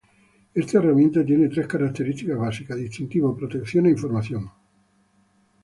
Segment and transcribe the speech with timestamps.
[0.55, 4.49] Esta herramienta tiene tres características básicas: distintivo, protección e información.